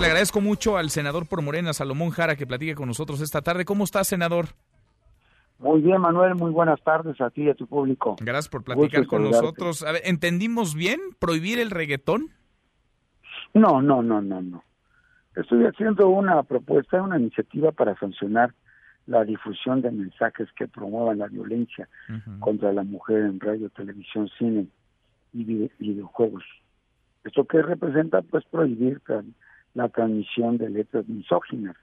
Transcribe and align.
Le 0.00 0.06
agradezco 0.06 0.40
mucho 0.40 0.76
al 0.76 0.90
senador 0.90 1.28
por 1.28 1.42
Morena, 1.42 1.72
Salomón 1.72 2.10
Jara, 2.10 2.34
que 2.34 2.46
platique 2.46 2.74
con 2.74 2.88
nosotros 2.88 3.20
esta 3.20 3.40
tarde. 3.40 3.64
¿Cómo 3.64 3.84
está, 3.84 4.02
senador? 4.02 4.46
Muy 5.58 5.80
bien, 5.80 6.00
Manuel, 6.00 6.34
muy 6.34 6.50
buenas 6.50 6.82
tardes 6.82 7.20
a 7.20 7.30
ti 7.30 7.42
y 7.42 7.50
a 7.50 7.54
tu 7.54 7.68
público. 7.68 8.16
Gracias 8.20 8.48
por 8.48 8.64
platicar 8.64 9.06
con 9.06 9.22
nosotros. 9.22 9.84
A 9.84 9.92
ver, 9.92 10.02
¿entendimos 10.04 10.74
bien 10.74 11.00
prohibir 11.20 11.60
el 11.60 11.70
reggaetón? 11.70 12.30
No, 13.54 13.80
no, 13.80 14.02
no, 14.02 14.20
no, 14.20 14.42
no. 14.42 14.64
Estoy 15.36 15.64
haciendo 15.66 16.08
una 16.08 16.42
propuesta, 16.42 17.00
una 17.00 17.18
iniciativa 17.18 17.70
para 17.70 17.96
sancionar 17.98 18.52
la 19.06 19.24
difusión 19.24 19.82
de 19.82 19.92
mensajes 19.92 20.48
que 20.56 20.66
promuevan 20.66 21.18
la 21.18 21.28
violencia 21.28 21.88
contra 22.40 22.72
la 22.72 22.82
mujer 22.82 23.18
en 23.18 23.38
radio, 23.38 23.70
televisión, 23.70 24.28
cine 24.36 24.66
y 25.32 25.44
videojuegos. 25.78 26.44
¿Esto 27.24 27.44
qué 27.44 27.62
representa? 27.62 28.22
Pues 28.22 28.44
prohibir 28.46 29.00
la 29.74 29.88
transmisión 29.88 30.58
de 30.58 30.70
letras 30.70 31.08
misóginas, 31.08 31.76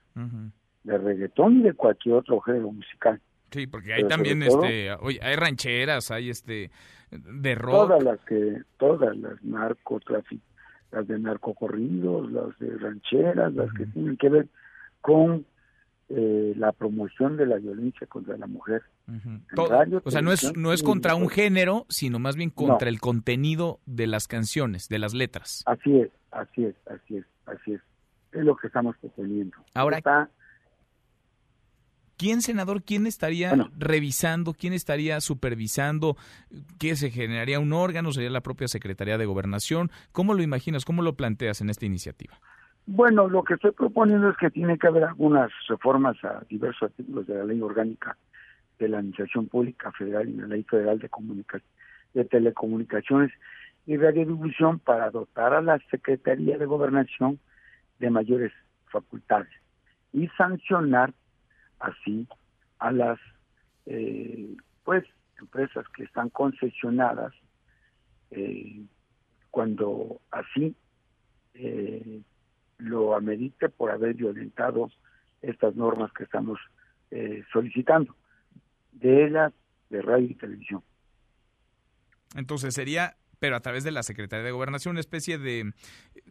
de 0.84 0.98
reggaetón 0.98 1.60
y 1.60 1.62
de 1.62 1.74
cualquier 1.74 2.16
otro 2.16 2.40
género 2.40 2.72
musical. 2.72 3.20
Sí, 3.50 3.66
porque 3.66 3.92
hay 3.92 4.06
también 4.06 4.42
este, 4.42 4.90
hay 4.90 5.36
rancheras, 5.36 6.10
hay 6.10 6.30
este 6.30 6.70
de 7.10 7.54
rock. 7.54 7.72
Todas 7.72 8.02
las 8.02 8.20
que, 8.20 8.62
todas 8.78 9.16
las 9.16 9.42
narcotráficos, 9.42 10.46
las 10.92 11.06
de 11.08 11.18
narcocorridos, 11.18 12.30
las 12.30 12.58
de 12.58 12.76
rancheras, 12.78 13.52
las 13.54 13.72
que 13.72 13.86
tienen 13.86 14.16
que 14.16 14.28
ver 14.28 14.46
con 15.00 15.44
eh, 16.12 16.54
la 16.56 16.72
promoción 16.72 17.36
de 17.36 17.46
la 17.46 17.56
violencia 17.56 18.04
contra 18.06 18.36
la 18.36 18.48
mujer. 18.48 18.82
o 19.56 20.10
sea, 20.10 20.22
no 20.22 20.32
es, 20.32 20.56
no 20.56 20.72
es 20.72 20.82
contra 20.82 21.14
un 21.14 21.28
género, 21.28 21.86
sino 21.88 22.18
más 22.18 22.34
bien 22.34 22.50
contra 22.50 22.88
el 22.88 23.00
contenido 23.00 23.78
de 23.86 24.08
las 24.08 24.26
canciones, 24.26 24.88
de 24.88 24.98
las 24.98 25.14
letras. 25.14 25.62
Así 25.66 26.00
es, 26.00 26.10
así 26.32 26.64
es, 26.64 26.74
así 26.86 27.18
es, 27.18 27.24
así 27.46 27.74
es. 27.74 27.80
Es 28.32 28.44
lo 28.44 28.56
que 28.56 28.66
estamos 28.66 28.96
proponiendo. 28.98 29.56
Ahora, 29.74 30.00
¿Quién, 32.16 32.42
senador, 32.42 32.82
quién 32.82 33.06
estaría 33.06 33.54
revisando, 33.78 34.52
quién 34.52 34.74
estaría 34.74 35.22
supervisando? 35.22 36.18
¿Qué 36.78 36.94
se 36.94 37.10
generaría 37.10 37.58
un 37.60 37.72
órgano? 37.72 38.12
¿Sería 38.12 38.28
la 38.28 38.42
propia 38.42 38.68
Secretaría 38.68 39.16
de 39.16 39.24
Gobernación? 39.24 39.90
¿Cómo 40.12 40.34
lo 40.34 40.42
imaginas? 40.42 40.84
¿Cómo 40.84 41.00
lo 41.00 41.16
planteas 41.16 41.62
en 41.62 41.70
esta 41.70 41.86
iniciativa? 41.86 42.38
Bueno, 42.92 43.28
lo 43.28 43.44
que 43.44 43.54
estoy 43.54 43.70
proponiendo 43.70 44.30
es 44.30 44.36
que 44.36 44.50
tiene 44.50 44.76
que 44.76 44.88
haber 44.88 45.04
algunas 45.04 45.52
reformas 45.68 46.16
a 46.24 46.42
diversos 46.48 46.90
artículos 46.90 47.24
de 47.28 47.36
la 47.36 47.44
Ley 47.44 47.60
Orgánica 47.60 48.16
de 48.80 48.88
la 48.88 48.98
Administración 48.98 49.46
Pública 49.46 49.92
Federal 49.92 50.28
y 50.28 50.32
la 50.32 50.48
Ley 50.48 50.64
Federal 50.64 50.98
de, 50.98 51.08
de 52.14 52.24
Telecomunicaciones 52.24 53.30
y 53.86 53.96
Radiodifusión 53.96 54.80
para 54.80 55.08
dotar 55.12 55.54
a 55.54 55.62
la 55.62 55.78
Secretaría 55.88 56.58
de 56.58 56.66
Gobernación 56.66 57.38
de 58.00 58.10
mayores 58.10 58.52
facultades 58.86 59.52
y 60.12 60.26
sancionar 60.36 61.14
así 61.78 62.26
a 62.80 62.90
las 62.90 63.20
eh, 63.86 64.56
pues 64.82 65.04
empresas 65.38 65.86
que 65.90 66.02
están 66.02 66.28
concesionadas 66.30 67.32
eh, 68.32 68.82
cuando 69.52 70.20
así 70.32 70.74
eh, 71.54 72.22
lo 72.80 73.14
amerite 73.14 73.68
por 73.68 73.90
haber 73.90 74.14
violentado 74.14 74.90
estas 75.42 75.74
normas 75.76 76.12
que 76.12 76.24
estamos 76.24 76.58
solicitando 77.52 78.14
de 78.92 79.26
ellas 79.26 79.52
de 79.88 80.00
radio 80.00 80.26
y 80.26 80.34
televisión. 80.34 80.82
Entonces 82.36 82.74
sería 82.74 83.16
pero 83.40 83.56
a 83.56 83.60
través 83.60 83.82
de 83.82 83.90
la 83.90 84.02
Secretaría 84.04 84.44
de 84.44 84.52
Gobernación, 84.52 84.92
una 84.92 85.00
especie 85.00 85.38
de 85.38 85.72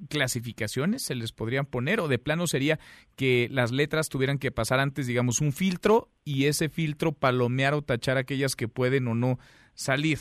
clasificaciones 0.09 1.03
se 1.03 1.15
les 1.15 1.33
podrían 1.33 1.65
poner 1.65 1.99
o 1.99 2.07
de 2.07 2.19
plano 2.19 2.47
sería 2.47 2.77
que 3.17 3.49
las 3.51 3.71
letras 3.71 4.09
tuvieran 4.09 4.37
que 4.37 4.51
pasar 4.51 4.79
antes, 4.79 5.07
digamos, 5.07 5.41
un 5.41 5.51
filtro 5.51 6.07
y 6.23 6.45
ese 6.45 6.69
filtro 6.69 7.11
palomear 7.11 7.73
o 7.73 7.81
tachar 7.81 8.17
aquellas 8.17 8.55
que 8.55 8.67
pueden 8.67 9.07
o 9.07 9.15
no 9.15 9.39
salir. 9.73 10.19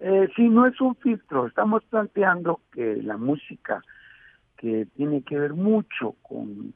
Eh, 0.00 0.28
sí, 0.34 0.48
no 0.48 0.66
es 0.66 0.80
un 0.80 0.96
filtro, 0.96 1.46
estamos 1.46 1.84
planteando 1.84 2.60
que 2.72 2.96
la 3.02 3.16
música 3.16 3.82
que 4.56 4.86
tiene 4.96 5.22
que 5.22 5.38
ver 5.38 5.54
mucho 5.54 6.14
con 6.22 6.74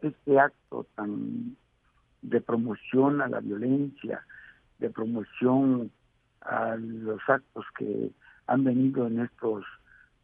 este 0.00 0.38
acto 0.38 0.86
tan 0.94 1.56
de 2.22 2.40
promoción 2.40 3.20
a 3.20 3.28
la 3.28 3.40
violencia, 3.40 4.24
de 4.78 4.90
promoción 4.90 5.90
a 6.40 6.76
los 6.76 7.20
actos 7.28 7.64
que 7.76 8.10
han 8.46 8.64
venido 8.64 9.06
en 9.06 9.20
estos 9.20 9.64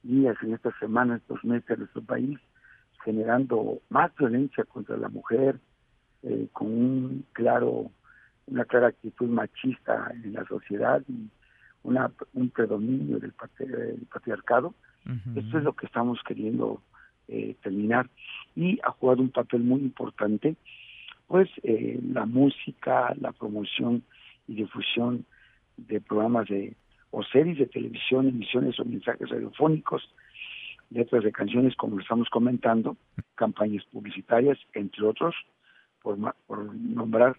días, 0.03 0.37
en 0.43 0.55
estas 0.55 0.75
semanas, 0.79 1.21
estos 1.21 1.45
meses 1.45 1.71
en 1.71 1.81
nuestro 1.81 2.03
país, 2.03 2.39
generando 3.05 3.81
más 3.89 4.15
violencia 4.17 4.65
contra 4.65 4.97
la 4.97 5.09
mujer, 5.09 5.59
eh, 6.23 6.49
con 6.53 6.67
un 6.69 7.25
claro, 7.33 7.91
una 8.47 8.65
clara 8.65 8.89
actitud 8.89 9.29
machista 9.29 10.11
en 10.13 10.33
la 10.33 10.45
sociedad 10.47 11.03
y 11.09 11.29
una, 11.83 12.11
un 12.35 12.51
predominio 12.51 13.19
del, 13.19 13.33
patriarcado. 14.13 14.75
Esto 15.37 15.57
es 15.57 15.65
lo 15.65 15.73
que 15.73 15.87
estamos 15.87 16.21
queriendo 16.27 16.83
eh, 17.29 17.55
terminar. 17.63 18.09
Y 18.57 18.79
ha 18.83 18.91
jugado 18.91 19.23
un 19.23 19.31
papel 19.31 19.61
muy 19.61 19.81
importante, 19.81 20.57
pues, 21.27 21.49
eh, 21.63 22.01
la 22.13 22.27
música, 22.27 23.15
la 23.21 23.33
promoción 23.33 24.03
y 24.47 24.55
difusión 24.55 25.25
de 25.77 26.01
programas 26.01 26.49
de 26.49 26.75
o 27.11 27.23
series 27.23 27.59
de 27.59 27.67
televisión, 27.67 28.29
emisiones 28.29 28.79
o 28.79 28.85
mensajes 28.85 29.29
radiofónicos, 29.31 30.03
letras 30.91 31.25
de 31.25 31.33
canciones 31.33 31.75
como 31.77 31.97
lo 31.97 32.03
estamos 32.03 32.29
comentando, 32.29 32.97
campañas 33.35 33.85
publicitarias, 33.93 34.59
entre 34.75 35.07
otros, 35.07 35.35
por, 36.03 36.19
por 36.47 36.75
nombrar, 36.75 37.37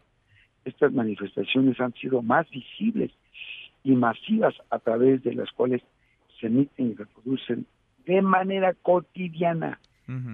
estas 0.65 0.91
manifestaciones 0.91 1.79
han 1.79 1.93
sido 1.93 2.21
más 2.21 2.49
visibles 2.49 3.11
y 3.83 3.91
masivas 3.91 4.55
a 4.69 4.79
través 4.79 5.23
de 5.23 5.33
las 5.33 5.51
cuales 5.51 5.81
se 6.39 6.47
emiten 6.47 6.91
y 6.91 6.93
reproducen 6.95 7.65
de 8.09 8.23
manera 8.23 8.73
cotidiana 8.73 9.79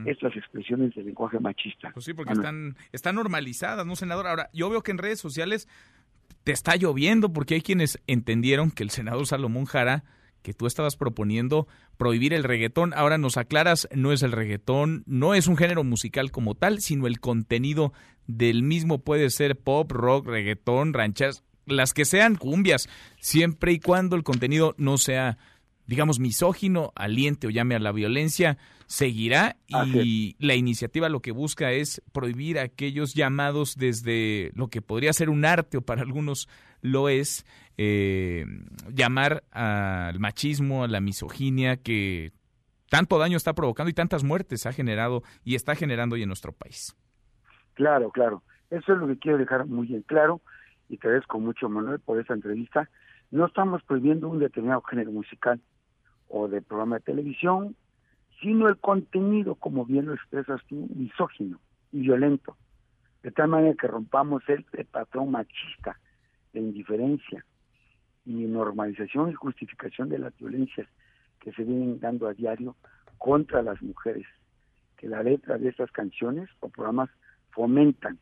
estas 0.06 0.34
expresiones 0.38 0.96
de 0.96 1.04
lenguaje 1.04 1.38
machista. 1.38 1.92
Pues 1.94 2.06
sí, 2.06 2.14
porque 2.14 2.32
están, 2.32 2.78
están 2.94 3.16
normalizadas, 3.16 3.86
¿no, 3.86 3.98
senador? 3.98 4.26
Ahora, 4.26 4.50
yo 4.54 4.70
veo 4.70 4.82
que 4.82 4.92
en 4.92 4.98
redes 4.98 5.20
sociales 5.20 5.68
te 6.46 6.54
está 6.54 6.78
lloviendo 6.78 7.34
porque 7.34 7.56
hay 7.56 7.62
quienes 7.62 8.02
entendieron 8.08 8.72
que 8.72 8.84
el 8.84 8.90
senador 8.90 9.28
Salomón 9.28 9.66
Jara 9.66 10.06
que 10.44 10.54
tú 10.54 10.66
estabas 10.66 10.96
proponiendo 10.96 11.68
prohibir 11.98 12.34
el 12.34 12.46
reggaetón. 12.46 12.94
Ahora 12.94 13.18
nos 13.18 13.36
aclaras, 13.36 13.90
no 13.94 14.14
es 14.14 14.24
el 14.24 14.32
reggaetón, 14.32 15.04
no 15.08 15.34
es 15.34 15.48
un 15.48 15.58
género 15.58 15.84
musical 15.84 16.32
como 16.32 16.56
tal, 16.56 16.80
sino 16.80 17.08
el 17.08 17.20
contenido 17.20 17.92
del 18.28 18.64
mismo 18.64 19.00
puede 19.00 19.30
ser 19.30 19.58
pop, 19.58 19.92
rock, 19.92 20.28
reggaetón, 20.28 20.94
ranchas, 20.94 21.44
las 21.66 21.94
que 21.94 22.06
sean 22.06 22.36
cumbias, 22.36 22.88
siempre 23.20 23.74
y 23.74 23.80
cuando 23.80 24.16
el 24.16 24.24
contenido 24.24 24.74
no 24.78 24.98
sea 24.98 25.38
digamos, 25.88 26.20
misógino, 26.20 26.92
aliente 26.96 27.48
o 27.48 27.50
llame 27.50 27.76
a 27.76 27.80
la 27.80 27.92
violencia, 27.92 28.58
seguirá 28.88 29.58
y 29.68 30.36
la 30.40 30.56
iniciativa 30.56 31.10
lo 31.10 31.22
que 31.22 31.32
busca 31.32 31.72
es 31.72 32.02
prohibir 32.12 32.60
aquellos 32.60 33.14
llamados 33.14 33.76
desde 33.78 34.52
lo 34.56 34.68
que 34.68 34.82
podría 34.82 35.14
ser 35.14 35.30
un 35.30 35.46
arte 35.46 35.78
o 35.78 35.82
para 35.82 36.02
algunos 36.02 36.48
lo 36.82 37.10
es, 37.10 37.46
eh, 37.78 38.46
llamar 38.94 39.44
al 39.52 40.20
machismo, 40.20 40.84
a 40.84 40.88
la 40.88 41.02
misoginia 41.02 41.78
que 41.78 42.32
tanto 42.90 43.18
daño 43.18 43.38
está 43.38 43.54
provocando 43.54 43.90
y 43.90 43.94
tantas 43.94 44.24
muertes 44.24 44.66
ha 44.66 44.74
generado 44.74 45.24
y 45.44 45.56
está 45.56 45.76
generando 45.76 46.16
hoy 46.16 46.22
en 46.22 46.30
nuestro 46.30 46.52
país. 46.52 46.96
Claro, 47.74 48.12
claro. 48.12 48.44
Eso 48.70 48.94
es 48.94 49.00
lo 49.00 49.08
que 49.08 49.18
quiero 49.18 49.38
dejar 49.38 49.66
muy 49.66 49.88
bien 49.88 50.04
claro 50.04 50.42
y 50.90 50.98
te 50.98 51.08
agradezco 51.08 51.40
mucho, 51.40 51.70
Manuel, 51.70 52.00
por 52.00 52.20
esta 52.20 52.34
entrevista. 52.34 52.90
No 53.32 53.48
estamos 53.48 53.84
prohibiendo 53.84 54.30
un 54.30 54.40
determinado 54.40 54.82
género 54.84 55.12
musical 55.12 55.60
o 56.30 56.48
de 56.48 56.62
programa 56.62 56.98
de 56.98 57.04
televisión, 57.04 57.76
sino 58.42 58.68
el 58.68 58.78
contenido, 58.78 59.56
como 59.56 59.86
bien 59.86 60.08
lo 60.08 60.14
expresas 60.14 60.62
tú, 60.68 60.88
misógino 60.94 61.60
y 61.92 62.02
violento, 62.02 62.58
de 63.24 63.32
tal 63.32 63.48
manera 63.48 63.76
que 63.80 63.88
rompamos 63.88 64.44
el, 64.48 64.66
patrón 64.86 65.32
machista 65.32 66.00
de 66.54 66.60
indiferencia 66.60 67.46
y 68.26 68.34
normalización 68.46 69.32
y 69.32 69.34
justificación 69.34 70.10
de 70.10 70.20
las 70.20 70.36
violencias 70.38 70.88
que 71.40 71.52
se 71.54 71.64
vienen 71.64 72.00
dando 72.00 72.28
a 72.28 72.34
diario 72.34 72.76
contra 73.18 73.62
las 73.62 73.82
mujeres, 73.82 74.26
que 74.98 75.08
la 75.08 75.24
letra 75.24 75.58
de 75.58 75.70
estas 75.70 75.92
canciones 75.92 76.50
o 76.60 76.70
programas 76.70 77.10
fomentan. 77.52 78.20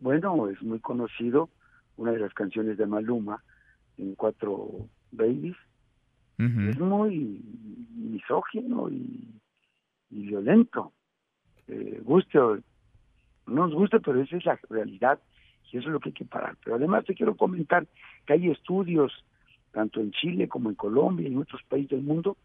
Bueno, 0.00 0.48
es 0.48 0.62
muy 0.62 0.80
conocido 0.80 1.50
una 1.96 2.12
de 2.12 2.20
las 2.20 2.34
canciones 2.34 2.78
de 2.78 2.86
Maluma, 2.86 3.42
en 3.96 4.14
Cuatro 4.14 4.88
Babies, 5.10 5.56
es 6.38 6.78
muy 6.78 7.40
misógino 7.94 8.88
y, 8.88 9.24
violento. 10.10 10.92
Eh, 11.66 12.00
guste 12.02 12.38
o 12.38 12.56
no 13.46 13.66
nos 13.66 13.74
gusta, 13.74 13.98
pero 13.98 14.22
esa 14.22 14.36
es 14.36 14.44
la 14.44 14.58
realidad 14.70 15.18
y 15.70 15.78
eso 15.78 15.88
es 15.88 15.92
lo 15.92 16.00
que 16.00 16.10
hay 16.10 16.14
que 16.14 16.24
parar. 16.24 16.56
Pero 16.64 16.76
además 16.76 17.04
te 17.04 17.14
quiero 17.14 17.36
comentar 17.36 17.86
que 18.26 18.32
hay 18.34 18.50
estudios, 18.50 19.12
tanto 19.72 20.00
en 20.00 20.12
Chile 20.12 20.48
como 20.48 20.70
en 20.70 20.76
Colombia 20.76 21.28
y 21.28 21.32
en 21.32 21.38
otros 21.38 21.62
países 21.64 21.90
del 21.90 22.02
mundo, 22.02 22.36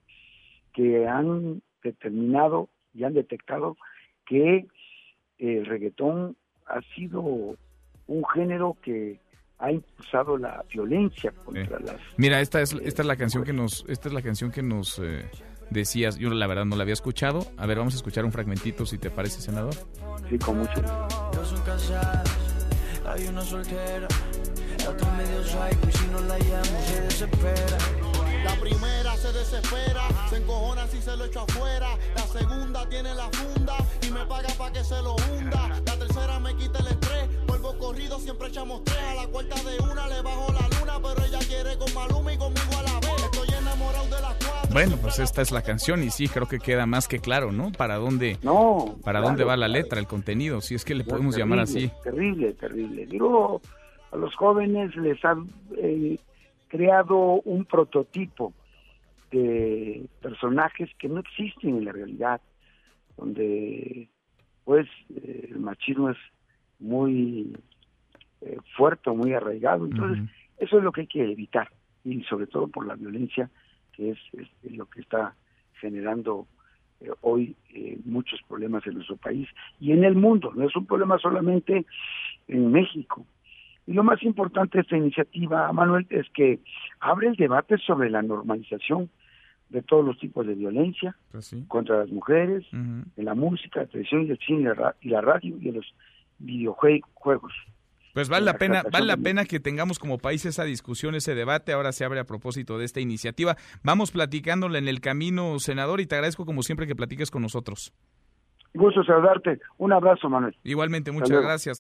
que 0.73 1.07
han 1.07 1.61
determinado 1.83 2.69
y 2.93 3.03
han 3.03 3.13
detectado 3.13 3.77
que 4.25 4.65
el 5.37 5.65
reggaetón 5.65 6.35
ha 6.65 6.81
sido 6.95 7.21
un 8.07 8.25
género 8.33 8.77
que 8.81 9.19
ha 9.63 9.71
impulsado 9.71 10.37
la 10.37 10.63
violencia 10.71 11.31
contra 11.45 11.79
las 11.79 11.95
mira 12.17 12.41
esta 12.41 12.61
es 12.61 12.73
esta 12.73 13.01
es 13.01 13.07
la 13.07 13.15
canción 13.15 13.45
que 13.45 13.53
nos 13.53 13.85
esta 13.87 14.09
es 14.09 14.13
la 14.13 14.21
canción 14.21 14.51
que 14.51 14.61
nos 14.61 14.99
eh, 14.99 15.23
decías. 15.69 16.17
Yo 16.17 16.29
la 16.29 16.47
verdad 16.47 16.65
no 16.65 16.75
la 16.75 16.83
había 16.83 16.93
escuchado. 16.93 17.45
A 17.57 17.65
ver 17.65 17.77
vamos 17.77 17.93
a 17.93 17.97
escuchar 17.97 18.25
un 18.25 18.31
fragmentito 18.31 18.85
si 18.85 18.97
te 18.97 19.09
parece 19.09 19.41
senador. 19.41 19.73
Sí 20.29 20.37
con 20.37 20.59
mucho 20.59 20.81
hay 23.05 23.27
una 23.27 23.41
soltera. 23.41 24.07
La 24.79 24.89
otra 24.89 25.11
medio 25.13 25.43
psycho 25.43 25.89
y 25.89 25.91
si 25.91 26.07
no 26.07 26.19
la 26.21 26.39
llamo 26.39 26.79
se 26.85 27.01
desespera. 27.01 27.77
La 28.43 28.55
primera 28.59 29.15
se 29.15 29.31
desespera, 29.31 30.01
se 30.29 30.37
encojona 30.37 30.87
si 30.87 31.01
se 31.01 31.15
lo 31.15 31.25
echo 31.25 31.41
afuera. 31.41 31.89
La 32.15 32.27
segunda 32.27 32.87
tiene 32.89 33.13
la 33.15 33.29
funda 33.29 33.75
y 34.01 34.11
me 34.11 34.25
paga 34.25 34.49
para 34.57 34.73
que 34.73 34.83
se 34.83 35.01
lo 35.01 35.15
hunda. 35.15 35.69
La 35.85 35.97
tercera 35.97 36.39
me 36.39 36.55
quita 36.55 36.79
el 36.79 36.87
estrés, 36.87 37.29
vuelvo 37.63 37.79
corrido, 37.79 38.19
siempre 38.19 38.47
echamos 38.47 38.83
tres. 38.83 38.97
A 38.97 39.15
la 39.15 39.27
cuarta 39.27 39.55
de 39.55 39.77
una 39.83 40.07
le 40.07 40.21
bajo 40.21 40.51
la 40.53 40.67
luna, 40.79 40.99
pero 41.01 41.25
ella 41.25 41.39
quiere 41.47 41.77
con 41.77 41.93
Maluma 41.93 42.33
y 42.33 42.37
conmigo 42.37 42.77
a 42.77 42.83
la 42.83 42.99
vez. 42.99 43.23
Estoy 43.23 43.47
enamorado 43.57 44.05
de 44.05 44.21
las 44.21 44.35
cuatro. 44.35 44.69
Bueno, 44.71 44.97
pues 45.01 45.19
esta 45.19 45.41
es 45.41 45.51
la 45.51 45.61
canción 45.61 46.03
y 46.03 46.09
sí, 46.09 46.27
creo 46.27 46.47
que 46.47 46.59
queda 46.59 46.85
más 46.85 47.07
que 47.07 47.19
claro, 47.19 47.51
¿no? 47.51 47.71
Para 47.71 47.95
dónde, 47.95 48.37
no, 48.43 48.97
para 49.03 49.21
dónde 49.21 49.43
va 49.43 49.55
la 49.55 49.67
letra, 49.67 49.99
el 49.99 50.07
contenido, 50.07 50.61
si 50.61 50.75
es 50.75 50.83
que 50.83 50.95
le 50.95 51.03
podemos 51.03 51.37
llamar 51.37 51.59
así. 51.59 51.89
Terrible, 52.03 52.53
terrible. 52.53 53.05
Digo, 53.05 53.61
a 54.11 54.17
los 54.17 54.35
jóvenes 54.35 54.95
les 54.95 55.23
han 55.23 55.47
eh, 55.77 56.17
creado 56.67 57.41
un 57.45 57.65
prototipo 57.65 58.53
de 59.31 60.05
personajes 60.21 60.89
que 60.99 61.07
no 61.07 61.19
existen 61.19 61.77
en 61.77 61.85
la 61.85 61.91
realidad, 61.91 62.41
donde 63.17 64.09
pues 64.63 64.87
eh, 65.15 65.49
el 65.51 65.59
machismo 65.59 66.09
es 66.09 66.17
muy 66.83 67.55
eh, 68.41 68.57
fuerte, 68.75 69.09
muy 69.11 69.33
arraigado. 69.33 69.85
Entonces, 69.85 70.29
eso 70.57 70.77
es 70.77 70.83
lo 70.83 70.91
que 70.91 71.01
hay 71.01 71.07
que 71.07 71.31
evitar, 71.31 71.69
y 72.03 72.21
sobre 72.23 72.47
todo 72.47 72.67
por 72.67 72.85
la 72.85 72.95
violencia, 72.95 73.49
que 73.93 74.11
es, 74.11 74.19
lo 74.63 74.85
que 74.87 75.01
está 75.01 75.35
generando 75.79 76.47
eh, 76.99 77.09
hoy 77.21 77.55
muchos 78.05 78.39
problemas 78.47 78.85
en 78.85 78.95
nuestro 78.95 79.17
país 79.17 79.47
y 79.79 79.91
en 79.91 80.03
el 80.03 80.15
mundo. 80.15 80.51
No 80.55 80.67
es 80.67 80.75
un 80.75 80.85
problema 80.85 81.17
solamente 81.17 81.85
en 82.47 82.71
México. 82.71 83.25
Y 83.85 83.93
lo 83.93 84.03
más 84.03 84.21
importante 84.23 84.77
de 84.77 84.81
esta 84.83 84.97
iniciativa, 84.97 85.71
Manuel, 85.73 86.07
es 86.09 86.29
que 86.29 86.59
abre 86.99 87.27
el 87.27 87.35
debate 87.35 87.77
sobre 87.79 88.09
la 88.09 88.21
normalización 88.21 89.09
de 89.69 89.81
todos 89.81 90.05
los 90.05 90.17
tipos 90.19 90.45
de 90.45 90.53
violencia 90.53 91.17
pues 91.31 91.55
contra 91.67 91.97
las 91.97 92.09
mujeres, 92.11 92.63
en 92.71 93.11
la 93.17 93.33
música, 93.33 93.81
la 93.81 93.87
televisión 93.87 94.27
y 94.27 94.31
el 94.31 94.37
cine 94.37 94.71
y 95.01 95.09
la 95.09 95.21
radio 95.21 95.57
y 95.59 95.69
en 95.69 95.75
los 95.75 95.93
videojuegos. 96.43 97.53
Pues 98.13 98.29
vale 98.29 98.45
la 98.45 98.53
pena, 98.59 98.83
vale 98.91 99.07
la 99.07 99.17
pena 99.17 99.43
que 99.45 99.59
tengamos 99.59 99.97
como 99.97 100.19
país 100.19 100.45
esa 100.45 100.63
discusión, 100.65 101.15
ese 101.15 101.33
debate. 101.33 101.73
Ahora 101.73 101.91
se 101.91 102.05
abre 102.05 102.19
a 102.19 102.25
propósito 102.25 102.77
de 102.77 102.85
esta 102.85 102.99
iniciativa. 102.99 103.57
Vamos 103.81 104.11
platicándola 104.11 104.77
en 104.77 104.87
el 104.87 105.01
camino, 105.01 105.57
senador, 105.57 105.99
y 105.99 106.05
te 106.05 106.15
agradezco 106.15 106.45
como 106.45 106.61
siempre 106.61 106.85
que 106.85 106.95
platiques 106.95 107.31
con 107.31 107.41
nosotros. 107.41 107.91
Gusto 108.75 109.03
saludarte. 109.03 109.59
Un 109.77 109.93
abrazo, 109.93 110.29
Manuel. 110.29 110.55
Igualmente, 110.63 111.11
muchas 111.11 111.41
gracias. 111.41 111.79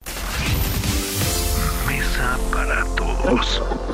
Mesa 1.87 2.37
para 2.51 2.83
todos. 2.95 3.92